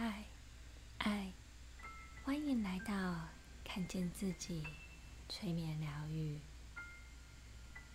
[0.00, 0.22] 嗨，
[0.98, 1.32] 爱，
[2.22, 3.28] 欢迎来到
[3.64, 4.64] 看见自己
[5.28, 6.38] 催眠疗愈。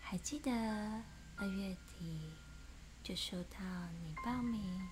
[0.01, 0.51] 还记得
[1.37, 2.29] 二月底
[3.01, 3.57] 就收到
[4.03, 4.85] 你报名，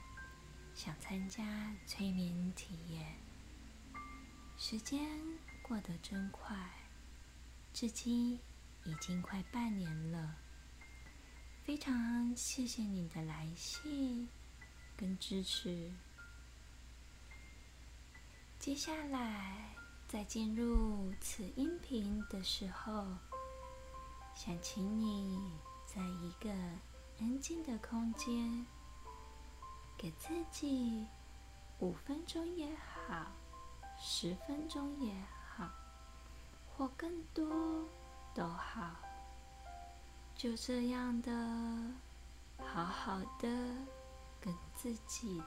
[0.74, 3.18] 想参加催眠体验。
[4.58, 5.06] 时间
[5.62, 6.56] 过得真快，
[7.74, 8.40] 至今
[8.86, 10.38] 已经快半年了。
[11.66, 14.30] 非常谢谢你的来信
[14.96, 15.92] 跟支持。
[18.62, 19.74] 接下来，
[20.08, 23.08] 在进入此音频的时候，
[24.36, 25.52] 想请你
[25.88, 26.52] 在一个
[27.20, 28.64] 安静的空间，
[29.98, 31.08] 给自己
[31.80, 32.70] 五分钟也
[33.08, 33.32] 好，
[34.00, 35.12] 十分钟也
[35.56, 35.68] 好，
[36.78, 37.84] 或更多
[38.36, 38.96] 都好，
[40.36, 41.32] 就这样的
[42.60, 43.50] 好好的
[44.40, 45.42] 跟自己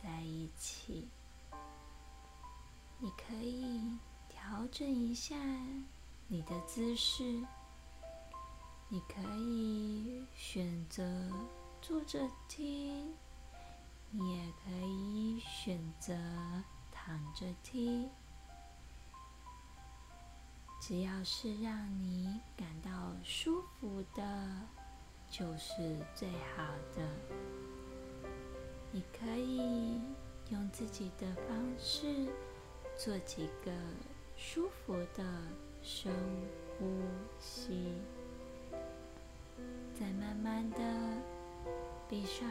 [0.00, 1.08] 在一起。
[2.98, 5.36] 你可以调整一下
[6.26, 7.22] 你的姿势，
[8.88, 11.04] 你可以选择
[11.82, 13.14] 坐着听，
[14.10, 16.14] 你也可以选择
[16.90, 18.08] 躺着听，
[20.80, 22.90] 只要是让你感到
[23.22, 24.50] 舒服的，
[25.30, 27.06] 就是最好的。
[28.92, 30.00] 你可以
[30.50, 32.28] 用自己的方式。
[32.96, 33.72] 做几个
[34.36, 35.24] 舒服的
[35.82, 36.12] 深
[36.78, 36.86] 呼
[37.38, 37.92] 吸，
[39.92, 40.78] 再慢慢的
[42.08, 42.48] 闭上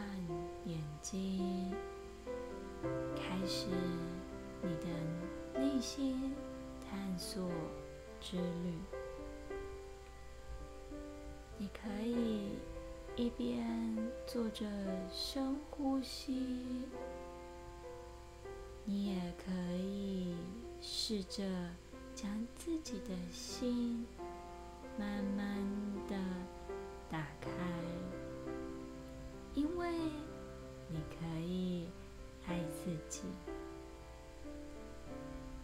[0.66, 1.74] 眼睛，
[3.16, 3.68] 开始
[4.62, 6.34] 你的内心
[6.88, 7.50] 探索
[8.20, 8.74] 之旅。
[11.58, 12.50] 你可以
[13.16, 14.66] 一边做着
[15.10, 16.84] 深呼吸。
[18.86, 20.36] 你也可以
[20.82, 21.42] 试着
[22.14, 24.06] 将自己的心
[25.00, 25.58] 慢慢
[26.08, 26.16] 的
[27.10, 27.50] 打开，
[29.54, 29.90] 因为
[30.90, 31.88] 你可以
[32.46, 33.24] 爱自己。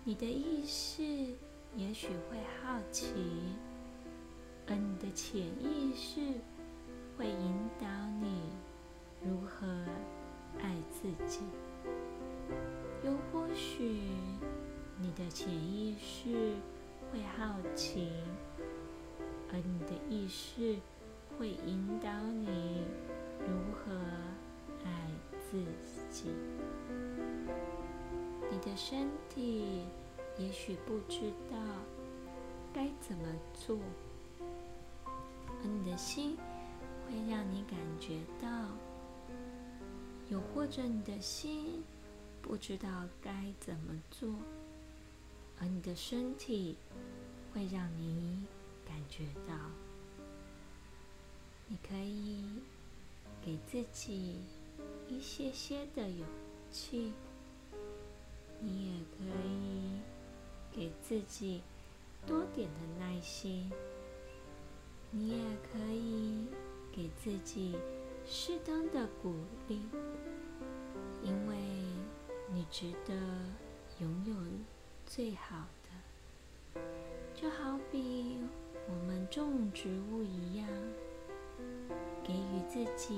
[0.06, 1.04] 你的意识
[1.76, 3.14] 也许会好奇，
[4.66, 6.22] 而你的潜意识
[7.18, 7.86] 会引导
[8.22, 8.42] 你
[9.22, 9.68] 如何
[10.62, 11.42] 爱自己。
[13.06, 14.02] 又或许，
[15.00, 16.54] 你的潜意识
[17.12, 18.12] 会好奇，
[19.52, 20.78] 而你的意识
[21.38, 22.84] 会引导你
[23.40, 23.96] 如何
[24.84, 25.10] 爱
[25.50, 25.64] 自
[26.12, 26.30] 己。
[28.52, 29.86] 你的身体
[30.38, 31.58] 也许不知道
[32.74, 33.24] 该怎么
[33.54, 33.80] 做，
[34.38, 36.36] 而你的心
[37.08, 38.48] 会让你感觉到，
[40.30, 41.82] 又或者你的心。
[42.42, 42.90] 不知道
[43.22, 44.34] 该怎么做，
[45.60, 46.76] 而你的身体
[47.54, 48.44] 会让你
[48.86, 49.54] 感觉到。
[51.68, 52.44] 你可以
[53.46, 54.38] 给自己
[55.08, 56.26] 一些些的勇
[56.72, 57.14] 气，
[58.60, 60.00] 你也可以
[60.72, 61.62] 给自己
[62.26, 63.72] 多点的耐心，
[65.12, 66.48] 你也可以
[66.92, 67.76] 给自己
[68.26, 69.36] 适当的鼓
[69.68, 69.82] 励，
[71.24, 71.79] 因为。
[72.52, 73.14] 你值得
[74.00, 74.36] 拥有
[75.06, 76.82] 最好的，
[77.36, 78.40] 就好比
[78.88, 80.68] 我们种植物一样，
[82.24, 83.16] 给予自己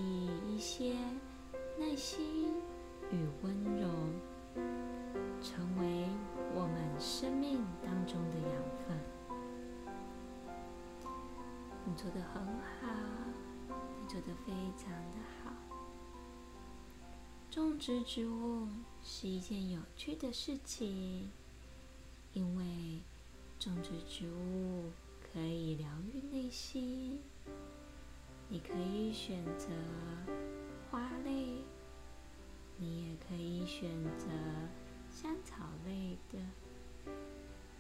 [0.48, 0.96] 一些
[1.80, 2.52] 耐心
[3.10, 3.90] 与温柔，
[5.42, 6.06] 成为
[6.54, 8.52] 我们生命当中的养
[8.86, 9.00] 分。
[11.86, 12.88] 你做的很好，
[14.00, 15.41] 你做的非常的好。
[17.52, 18.66] 种植植物
[19.04, 21.30] 是一件有趣的事情，
[22.32, 22.64] 因为
[23.60, 24.90] 种植植物
[25.22, 27.20] 可以疗愈内心。
[28.48, 29.68] 你可以选择
[30.90, 31.58] 花类，
[32.78, 34.28] 你也可以选择
[35.14, 36.40] 香草类的，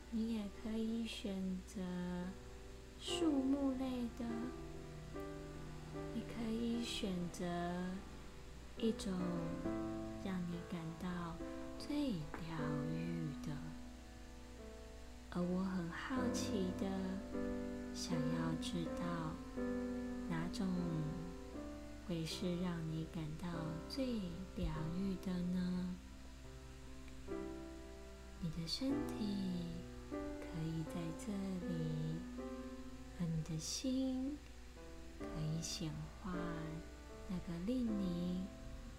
[0.09, 1.79] 你也可以选择
[3.00, 4.25] 树木类的，
[6.13, 7.45] 你可以选择。
[8.77, 9.13] 一种
[10.23, 11.35] 让你感到
[11.77, 12.57] 最疗
[12.91, 13.56] 愈的，
[15.31, 16.85] 而我很好奇的，
[17.94, 19.03] 想要知道
[20.29, 20.68] 哪种
[22.07, 23.47] 会是让你感到
[23.88, 24.06] 最
[24.56, 25.95] 疗愈的呢？
[28.39, 29.67] 你的身体
[30.17, 31.31] 可以在这
[31.67, 32.19] 里，
[33.19, 34.35] 而你的心
[35.19, 35.91] 可以显
[36.24, 36.33] 化
[37.27, 38.44] 那个令你。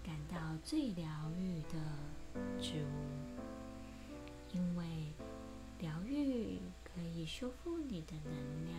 [0.03, 1.05] 感到最疗
[1.39, 1.79] 愈的
[2.61, 2.87] 植物，
[4.53, 4.85] 因为
[5.79, 8.77] 疗愈可以修复你的能量，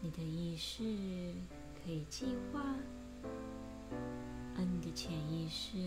[0.00, 0.82] 你的意识
[1.82, 2.62] 可以计划，
[4.56, 5.78] 而你的潜意识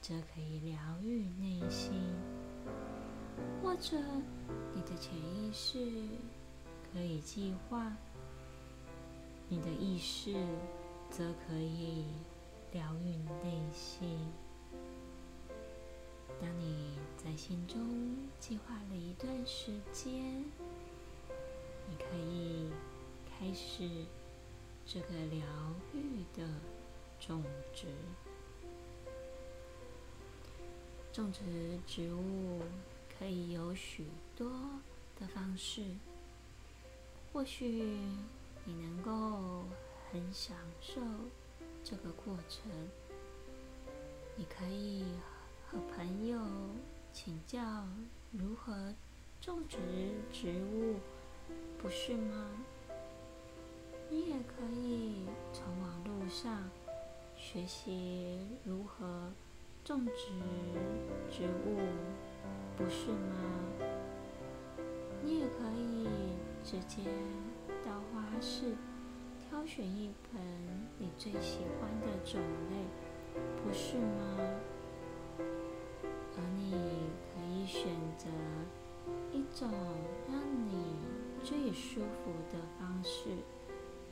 [0.00, 1.92] 则可以疗愈内心，
[3.62, 3.98] 或者
[4.74, 5.78] 你的潜意识
[6.92, 7.92] 可以计划，
[9.48, 10.32] 你的意识
[11.10, 12.04] 则可以。
[12.70, 14.18] 疗愈内心。
[16.38, 20.44] 当你在心中计划了一段时间，
[21.88, 22.68] 你可以
[23.26, 23.88] 开始
[24.84, 25.40] 这个疗
[25.94, 26.46] 愈的
[27.18, 27.42] 种
[27.74, 27.86] 植。
[31.10, 31.40] 种植
[31.86, 32.60] 植物
[33.18, 34.52] 可以有许多
[35.18, 35.82] 的方式，
[37.32, 37.98] 或许
[38.66, 39.64] 你能够
[40.10, 41.00] 很享受。
[41.84, 42.70] 这个过程，
[44.36, 45.04] 你可以
[45.66, 46.38] 和朋友
[47.12, 47.58] 请教
[48.32, 48.94] 如何
[49.40, 49.78] 种植
[50.32, 50.96] 植物，
[51.80, 52.50] 不是吗？
[54.10, 56.68] 你也可以从网络上
[57.36, 59.32] 学习如何
[59.84, 60.12] 种植
[61.30, 61.78] 植物，
[62.76, 63.36] 不是吗？
[65.22, 66.06] 你也可以
[66.62, 67.02] 直接
[67.84, 68.74] 到花市。
[69.48, 70.40] 挑选一盆
[70.98, 72.38] 你最喜欢的种
[72.70, 72.76] 类，
[73.62, 74.36] 不是吗？
[76.36, 76.70] 而你
[77.32, 78.26] 可以选择
[79.32, 79.70] 一种
[80.30, 80.96] 让你
[81.42, 83.30] 最舒服的方式，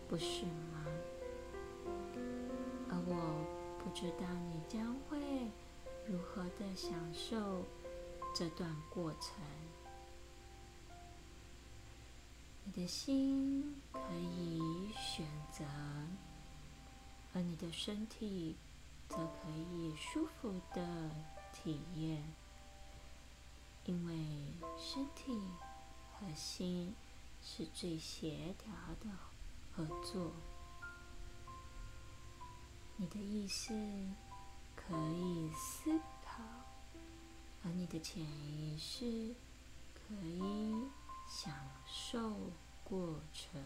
[0.08, 0.86] 不是吗？
[2.88, 3.14] 而我
[3.84, 5.18] 不知道你将会
[6.06, 7.36] 如何的享受
[8.34, 9.34] 这段过程。
[12.68, 15.64] 你的心可以选择，
[17.32, 18.56] 而你的身体
[19.08, 20.84] 则可以舒服的
[21.52, 22.22] 体验，
[23.84, 24.14] 因为
[24.76, 25.40] 身体
[26.12, 26.92] 和心
[27.40, 29.16] 是最协调的
[29.72, 30.32] 合作。
[32.96, 33.72] 你的意识
[34.74, 36.42] 可以思考，
[37.64, 39.34] 而你的潜意识
[39.94, 40.74] 可以。
[41.28, 41.52] 享
[41.86, 42.32] 受
[42.84, 43.62] 过程，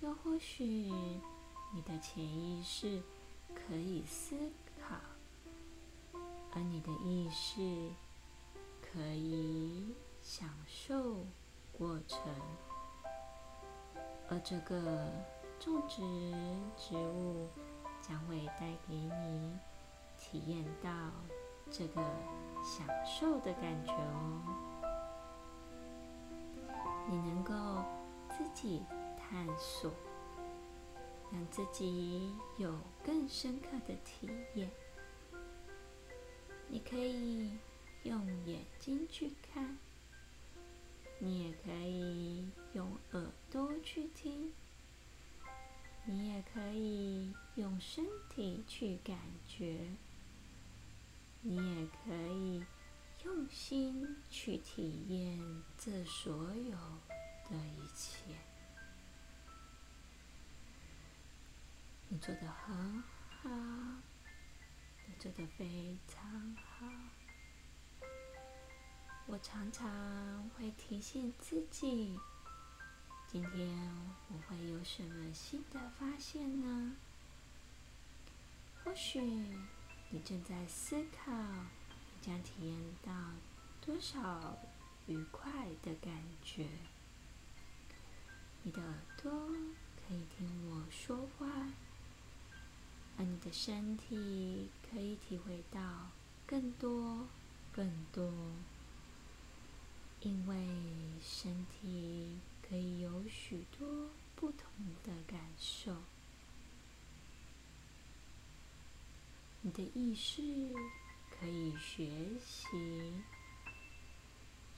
[0.00, 0.64] 又或许
[1.72, 3.02] 你的潜意识
[3.54, 4.36] 可以思
[4.80, 4.96] 考，
[6.52, 7.90] 而你的意识
[8.80, 11.26] 可以享受
[11.76, 12.18] 过程，
[14.28, 15.12] 而这个
[15.58, 16.00] 种植
[16.76, 17.48] 植物
[18.00, 19.52] 将会带给你
[20.18, 20.90] 体验到
[21.70, 22.02] 这个
[22.62, 24.69] 享受的感觉哦。
[27.10, 27.52] 你能够
[28.28, 28.84] 自己
[29.18, 29.92] 探索，
[31.32, 32.72] 让自己有
[33.04, 34.70] 更深刻的体验。
[36.68, 37.50] 你可以
[38.04, 39.76] 用眼睛去看，
[41.18, 44.52] 你也可以用耳朵去听，
[46.04, 49.18] 你也可以用身体去感
[49.48, 49.80] 觉，
[51.42, 52.64] 你也可以。
[53.24, 55.38] 用心去体验
[55.78, 56.72] 这所有
[57.50, 58.34] 的一切，
[62.08, 63.50] 你做的很好，
[65.06, 66.86] 你做的非常好。
[69.26, 72.18] 我常常会提醒自己，
[73.28, 73.90] 今天
[74.28, 76.96] 我会有什么新的发现呢？
[78.82, 79.20] 或许
[80.08, 81.30] 你正在思考。
[82.20, 83.12] 将体验到
[83.84, 84.58] 多少
[85.06, 85.50] 愉快
[85.82, 86.12] 的感
[86.44, 86.66] 觉？
[88.62, 89.32] 你的耳朵
[89.96, 91.46] 可以听我说话，
[93.16, 95.80] 而你的身体可以体会到
[96.46, 97.26] 更多、
[97.72, 98.30] 更多，
[100.20, 100.68] 因为
[101.22, 104.66] 身体可以有许多不同
[105.02, 105.96] 的感受。
[109.62, 110.42] 你的意识。
[111.40, 112.06] 可以学
[112.38, 112.68] 习，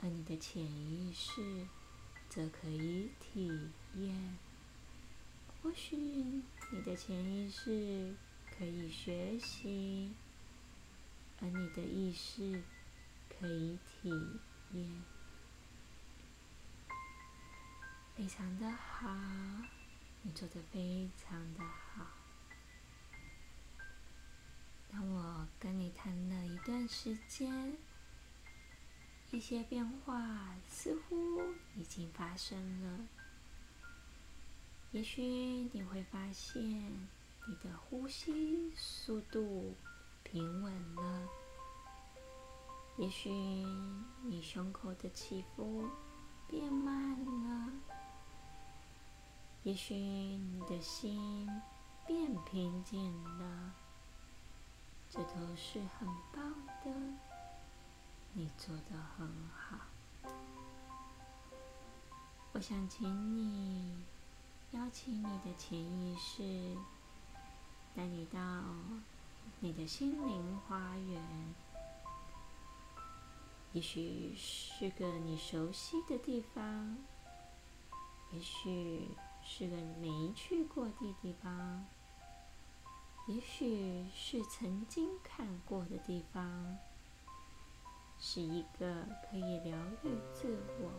[0.01, 1.67] 而你的潜意识
[2.29, 4.37] 则可以体验。
[5.61, 8.15] 或许你的潜意识
[8.57, 10.13] 可以学习，
[11.41, 12.63] 而你的意识
[13.27, 14.09] 可以体
[14.71, 15.03] 验。
[18.15, 19.09] 非常的好，
[20.21, 22.22] 你做的非常的好。
[26.95, 27.75] 时间，
[29.31, 31.41] 一些变化似乎
[31.75, 32.99] 已经发生了。
[34.91, 39.73] 也许你会发现，你的呼吸速度、
[40.21, 41.27] 平稳了。
[42.99, 43.31] 也许
[44.21, 45.89] 你胸口的起伏
[46.47, 47.73] 变慢了，
[49.63, 51.49] 也许你的心
[52.05, 53.73] 变平静了，
[55.15, 56.51] 这都是很棒
[56.83, 56.91] 的，
[58.33, 59.77] 你做的很好。
[62.51, 64.03] 我想请你
[64.71, 66.75] 邀请你的潜意识，
[67.95, 68.39] 带你到
[69.59, 71.21] 你的心灵花园。
[73.73, 76.97] 也许是个你熟悉的地方，
[78.31, 79.09] 也许
[79.43, 81.85] 是个没去过的地方，
[83.25, 86.77] 也许是曾经看过的地方，
[88.19, 88.93] 是一个
[89.31, 90.91] 可以疗愈自我、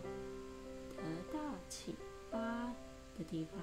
[0.97, 1.39] 得到
[1.69, 1.95] 启
[2.31, 2.39] 发
[3.15, 3.59] 的地方，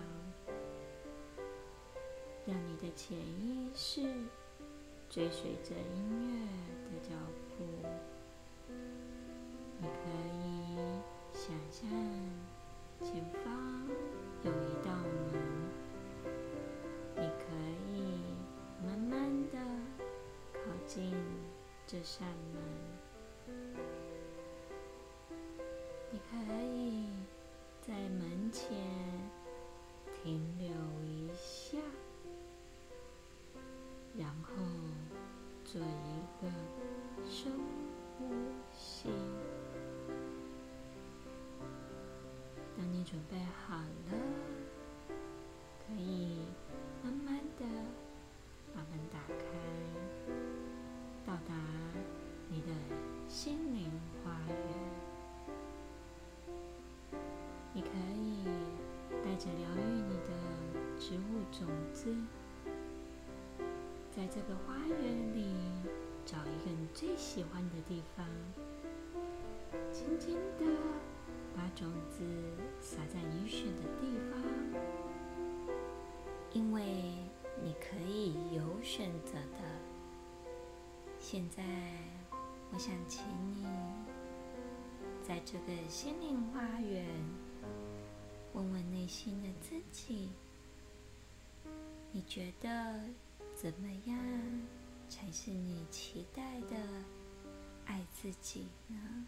[2.47, 4.03] 让你的潜意识
[5.11, 6.47] 追随着音乐
[6.89, 7.17] 的脚
[7.59, 7.67] 步。
[9.81, 9.93] 你可
[10.39, 10.47] 以
[11.33, 11.91] 想象
[13.01, 13.89] 前方
[14.45, 14.93] 有一道
[15.33, 15.33] 门，
[17.17, 17.43] 你可
[17.91, 17.92] 以
[21.93, 22.63] 这扇门，
[26.11, 26.25] 你可
[26.65, 26.72] 以
[64.35, 65.45] 这个花园里
[66.25, 68.27] 找一个你最喜欢的地方，
[69.93, 70.65] 轻轻的。
[71.55, 72.25] 把种子
[72.81, 74.41] 撒在你选的地方，
[76.51, 76.83] 因为
[77.63, 79.59] 你可以有选择的。
[81.19, 81.63] 现在，
[82.73, 83.67] 我想请你
[85.23, 87.05] 在这个心灵花园，
[88.55, 90.31] 问问内心的自己：
[92.13, 92.99] 你觉得
[93.63, 94.19] 怎么样
[95.09, 96.77] 才是你期待的
[97.87, 99.25] 爱自己呢？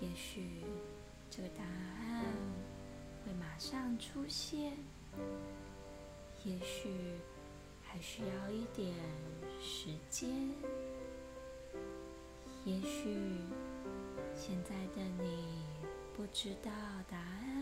[0.00, 0.62] 也许
[1.28, 2.24] 这个答案
[3.24, 4.74] 会马上出现，
[6.44, 6.94] 也许
[7.82, 8.94] 还需要一点
[9.60, 10.30] 时间，
[12.64, 13.12] 也许
[14.36, 15.64] 现在的你
[16.16, 16.70] 不知道
[17.10, 17.55] 答案。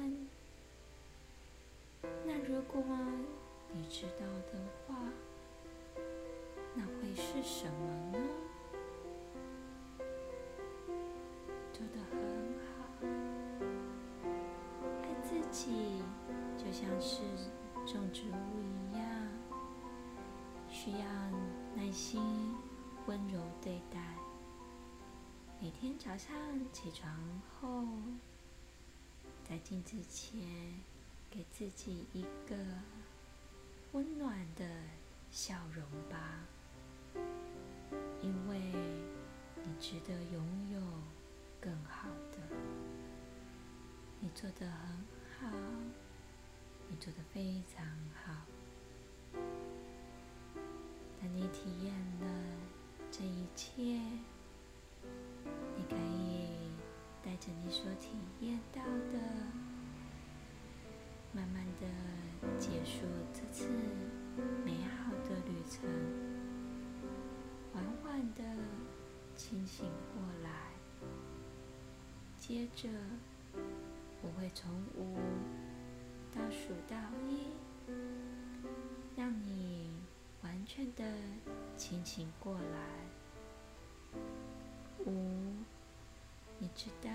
[2.74, 2.96] 如果
[3.72, 4.96] 你知道的话，
[6.74, 8.18] 那会是什么呢？
[11.72, 12.18] 做得很
[12.66, 12.74] 好，
[15.04, 16.02] 爱自己
[16.58, 17.20] 就像是
[17.86, 19.06] 种植物一样，
[20.68, 21.06] 需要
[21.76, 22.20] 耐心、
[23.06, 24.00] 温柔对待。
[25.60, 26.36] 每天早上
[26.72, 27.08] 起床
[27.60, 27.86] 后，
[29.48, 30.42] 在镜子前
[31.34, 32.54] 给自己一个
[33.90, 34.64] 温暖的
[35.32, 36.46] 笑容吧，
[38.22, 38.60] 因为
[39.64, 40.80] 你值得拥有。
[41.60, 42.38] 更好的，
[44.20, 45.56] 你做的很好，
[46.90, 47.86] 你做的非常
[48.22, 48.34] 好。
[51.18, 52.26] 当你体验了
[53.10, 53.80] 这一切，
[55.74, 56.50] 你可以
[57.24, 58.10] 带着你所体
[58.40, 59.18] 验到的，
[61.34, 61.86] 慢慢的
[62.58, 63.00] 结束
[63.32, 63.66] 这次
[64.64, 65.88] 美好的旅程，
[67.72, 68.42] 缓缓的
[69.34, 70.50] 清醒过来。
[72.38, 72.88] 接着，
[74.22, 75.18] 我会从五
[76.32, 76.96] 倒数到
[77.28, 77.48] 一，
[79.16, 79.90] 让你
[80.42, 81.04] 完全的
[81.76, 84.20] 清醒过来。
[85.06, 85.10] 五，
[86.58, 87.10] 你知道，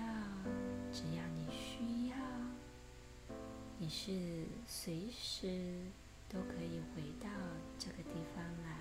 [0.92, 2.16] 只要你需要，
[3.82, 4.12] 你是
[4.66, 5.48] 随时
[6.28, 7.30] 都可以回到
[7.78, 8.76] 这个地方来。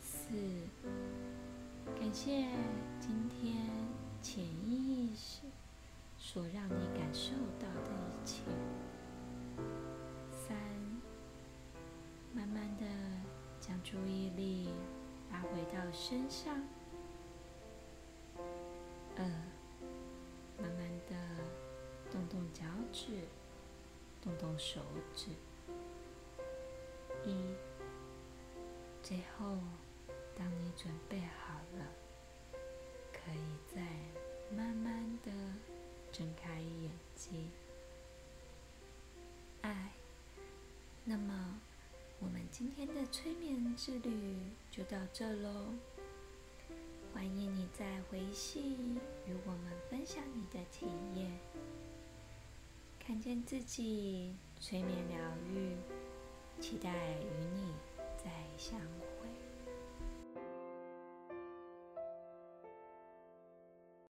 [0.00, 0.34] 四，
[2.00, 2.48] 感谢
[3.00, 3.54] 今天。
[4.20, 5.42] 潜意识
[6.16, 8.42] 所让你感受到的一切。
[10.30, 10.56] 三，
[12.32, 12.86] 慢慢的
[13.60, 14.70] 将注意力
[15.30, 16.58] 拉回到身上。
[19.16, 19.24] 二，
[20.58, 21.14] 慢慢的
[22.14, 23.06] 动动脚趾，
[24.22, 24.80] 动动手
[25.16, 25.30] 指。
[27.26, 27.34] 一，
[29.02, 29.58] 最后，
[30.38, 31.84] 当你准备好了，
[33.12, 33.82] 可以再
[34.56, 35.32] 慢慢的
[36.12, 37.50] 睁开眼睛。
[39.62, 39.90] 爱，
[41.04, 41.60] 那么
[42.20, 44.36] 我们今天的催眠之旅
[44.70, 45.74] 就到这喽。
[47.12, 51.30] 欢迎你在回信与我们分享你的体验，
[53.06, 55.18] 看见自己催眠疗
[55.52, 55.76] 愈。
[56.60, 57.74] 期待与你
[58.16, 59.13] 再相会。